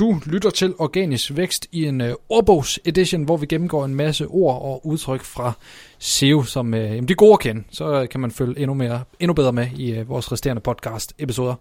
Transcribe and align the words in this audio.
Du 0.00 0.20
lytter 0.26 0.50
til 0.50 0.74
Organisk 0.78 1.36
Vækst 1.36 1.66
i 1.72 1.84
en 1.84 2.00
uh, 2.00 2.08
ordbogs-edition, 2.28 3.24
hvor 3.24 3.36
vi 3.36 3.46
gennemgår 3.46 3.84
en 3.84 3.94
masse 3.94 4.26
ord 4.26 4.62
og 4.62 4.86
udtryk 4.86 5.22
fra 5.22 5.52
SEO, 5.98 6.42
som 6.42 6.74
uh, 6.74 6.80
jamen, 6.80 7.08
de 7.08 7.12
er 7.12 7.16
gode 7.16 7.32
at 7.32 7.40
kende. 7.40 7.64
Så 7.70 8.02
øh, 8.02 8.08
kan 8.08 8.20
man 8.20 8.30
følge 8.30 8.58
endnu, 8.58 8.74
mere, 8.74 9.02
endnu 9.20 9.34
bedre 9.34 9.52
med 9.52 9.68
i 9.76 10.00
uh, 10.00 10.08
vores 10.08 10.32
resterende 10.32 10.62
podcast-episoder. 10.62 11.54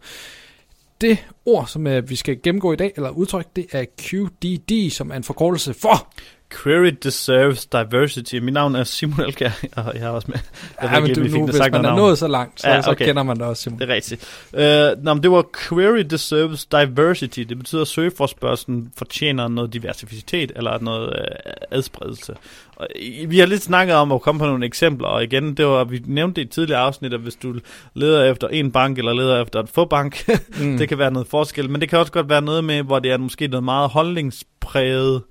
Det 1.02 1.26
ord, 1.46 1.68
som 1.68 1.88
uh, 1.88 2.10
vi 2.10 2.16
skal 2.16 2.42
gennemgå 2.44 2.74
i 2.74 2.76
dag, 2.76 2.94
eller 2.96 3.10
udtryk, 3.10 3.48
det 3.56 3.66
er 3.72 3.86
QDD, 4.02 4.92
som 4.92 5.12
er 5.12 5.16
en 5.16 5.24
forkortelse 5.24 5.74
for 5.74 6.08
Query 6.52 6.92
deserves 7.04 7.66
diversity. 7.66 8.36
Mit 8.36 8.54
navn 8.54 8.76
er 8.76 8.84
Simon 8.84 9.20
Elkær, 9.20 9.50
og 9.76 9.96
jeg 9.96 10.04
er 10.04 10.10
også 10.10 10.28
med. 10.32 10.40
Jeg 10.82 10.92
ja, 10.94 11.00
men 11.00 11.16
du, 11.16 11.22
nu, 11.22 11.46
hvis 11.46 11.60
man 11.72 11.86
er 11.86 11.96
nået 11.96 12.18
så 12.18 12.28
langt, 12.28 12.62
så, 12.62 12.70
ja, 12.70 12.78
okay. 12.78 12.84
så 12.84 12.96
kender 12.96 13.24
man 13.24 13.38
det 13.38 13.46
også, 13.46 13.64
Simon. 13.64 13.80
Det 13.80 13.90
er 13.90 13.94
rigtigt. 13.94 14.46
Uh, 14.54 15.04
nå, 15.04 15.14
men 15.14 15.24
det 15.24 15.32
var 15.32 15.46
Query 15.70 16.00
deserves 16.00 16.66
diversity. 16.66 17.40
Det 17.40 17.58
betyder, 17.58 17.82
at 17.82 17.88
søgeforspørgselen 17.88 18.92
fortjener 18.98 19.48
noget 19.48 19.74
diversitet, 19.74 20.52
eller 20.56 20.80
noget 20.80 21.10
uh, 21.10 21.52
adspredelse. 21.72 22.36
Og 22.80 22.88
vi 23.28 23.40
har 23.40 23.46
lidt 23.46 23.62
snakket 23.62 23.96
om 23.96 24.12
at 24.12 24.22
komme 24.22 24.40
på 24.40 24.46
nogle 24.46 24.66
eksempler, 24.66 25.08
og 25.08 25.24
igen, 25.24 25.54
det 25.54 25.66
var, 25.66 25.84
vi 25.84 26.02
nævnte 26.06 26.42
det 26.42 26.48
i 26.48 26.52
tidligere 26.52 26.82
afsnit, 26.82 27.14
at 27.14 27.20
hvis 27.20 27.36
du 27.36 27.56
leder 27.94 28.32
efter 28.32 28.48
en 28.48 28.72
bank, 28.72 28.98
eller 28.98 29.14
leder 29.14 29.42
efter 29.42 29.60
et 29.60 29.70
få 29.70 29.86
bank, 29.86 30.30
mm. 30.62 30.78
det 30.78 30.90
kan 30.90 30.98
være 30.98 31.12
noget 31.12 31.28
forskel, 31.28 31.70
men 31.70 31.82
det 31.82 31.90
kan 31.90 32.00
også 32.00 32.12
godt 32.12 32.30
være 32.30 32.42
noget 32.42 32.64
med, 32.64 32.84
hvor 32.84 33.00
det 33.00 33.12
er 33.12 33.18
måske 33.18 33.48
noget 33.48 33.64
meget 33.64 33.90
holdningspræget, 33.90 35.22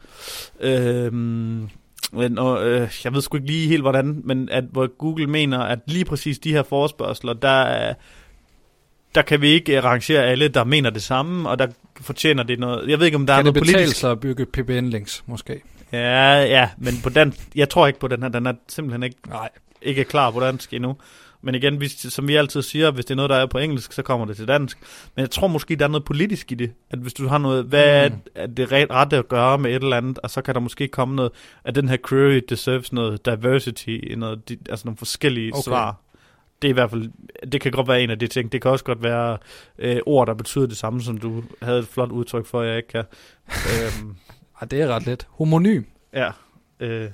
øh, 0.61 1.08
men, 1.13 2.39
og, 2.39 2.69
øh, 2.69 2.91
jeg 3.05 3.15
ved 3.15 3.23
sgu 3.23 3.37
ikke 3.37 3.47
lige 3.47 3.69
helt 3.69 3.83
hvordan, 3.83 4.21
men 4.25 4.49
at 4.49 4.65
hvor 4.73 4.87
Google 4.87 5.27
mener, 5.27 5.59
at 5.59 5.79
lige 5.87 6.05
præcis 6.05 6.39
de 6.39 6.53
her 6.53 6.63
forespørgseler, 6.63 7.33
der, 7.33 7.95
der 9.15 9.23
kan 9.23 9.41
vi 9.41 9.49
ikke 9.49 9.81
rangere 9.81 10.25
alle, 10.25 10.49
der 10.49 10.65
mener 10.65 10.91
det 10.91 11.03
samme, 11.03 11.49
og 11.49 11.59
der 11.59 11.67
fortjener 12.01 12.43
det 12.43 12.59
noget. 12.59 12.91
Jeg 12.91 12.99
ved 12.99 13.07
ikke, 13.07 13.17
om 13.17 13.27
der 13.27 13.35
kan 13.35 13.39
er 13.39 13.43
noget 13.43 13.55
politisk... 13.55 13.75
Kan 13.75 13.81
det 13.81 13.87
betale 13.87 13.95
sig 13.95 14.11
at 14.11 14.21
bygge 14.21 14.47
PBN-links, 14.47 15.23
måske? 15.27 15.61
Ja, 15.93 16.43
ja, 16.43 16.69
men 16.79 16.95
på 17.03 17.09
den, 17.09 17.35
jeg 17.55 17.69
tror 17.69 17.87
ikke 17.87 17.99
på 17.99 18.09
den 18.09 18.23
her, 18.23 18.29
den 18.29 18.47
er 18.47 18.53
simpelthen 18.69 19.03
ikke, 19.03 19.17
Nej. 19.29 19.49
ikke 19.83 20.05
klar 20.05 20.31
på 20.31 20.41
dansk 20.41 20.73
endnu. 20.73 20.97
Men 21.43 21.55
igen, 21.55 21.77
hvis, 21.77 21.93
som 21.93 22.29
vi 22.29 22.37
altid 22.37 22.63
siger, 22.63 22.91
hvis 22.91 23.05
det 23.05 23.11
er 23.11 23.17
noget, 23.17 23.31
der 23.31 23.37
er 23.37 23.47
på 23.47 23.59
engelsk, 23.59 23.93
så 23.93 24.03
kommer 24.03 24.27
det 24.27 24.37
til 24.37 24.49
dansk. 24.49 24.79
Men 25.17 25.21
jeg 25.21 25.31
tror 25.31 25.47
måske, 25.47 25.77
der 25.77 25.85
er 25.85 25.89
noget 25.89 26.05
politisk 26.05 26.53
i 26.53 26.55
det. 26.55 26.73
At 26.91 26.99
hvis 26.99 27.15
du 27.15 27.29
har 27.29 27.39
noget, 27.39 27.65
hvad 27.65 28.11
mm. 28.11 28.17
er 28.35 28.47
det 28.47 28.73
ret, 28.73 28.91
ret 28.91 29.13
at 29.13 29.29
gøre 29.29 29.59
med 29.59 29.71
et 29.71 29.83
eller 29.83 29.97
andet, 29.97 30.19
og 30.19 30.31
så 30.31 30.43
kan 30.43 30.55
der 30.55 30.61
måske 30.61 30.89
komme 30.89 31.17
noget, 31.17 31.33
at 31.65 31.75
den 31.75 31.89
her 31.89 31.97
query 32.09 32.41
deserves 32.49 32.93
noget 32.93 33.25
diversity, 33.27 33.99
noget, 34.17 34.51
altså 34.71 34.87
nogle 34.87 34.97
forskellige 34.97 35.55
okay. 35.55 35.63
svar. 35.63 35.97
Det 36.63 36.69
er 36.69 36.71
i 36.71 36.73
hvert 36.73 36.91
fald, 36.91 37.11
det 37.53 37.61
kan 37.61 37.73
godt 37.73 37.89
være 37.89 38.03
en 38.03 38.11
af 38.11 38.19
de 38.19 38.27
ting. 38.27 38.53
Det 38.53 38.63
kan 38.63 38.71
også 38.71 38.85
godt 38.85 39.03
være 39.03 39.39
øh, 39.79 40.01
ord, 40.07 40.27
der 40.27 40.35
betyder 40.35 40.67
det 40.67 40.77
samme, 40.77 41.03
som 41.03 41.19
du 41.19 41.43
havde 41.63 41.79
et 41.79 41.87
flot 41.89 42.11
udtryk 42.11 42.47
for, 42.47 42.63
jeg 42.63 42.77
ikke 42.77 42.89
kan. 42.89 43.05
øhm, 43.49 44.17
ej, 44.61 44.67
det 44.71 44.81
er 44.81 44.89
ret 44.89 45.07
let. 45.07 45.27
Homonym. 45.31 45.83
Ja. 46.13 46.31
Øh, 46.81 47.11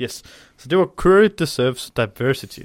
yes. 0.00 0.22
Så 0.56 0.68
det 0.68 0.78
var 0.78 0.86
Curry 0.86 1.28
Deserves 1.38 1.92
Diversity. 1.96 2.60